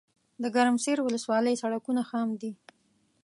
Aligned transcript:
دګرمسیر 0.43 0.97
ولسوالۍ 1.01 1.55
سړکونه 1.63 2.01
خام 2.09 2.29
دي 2.41 2.51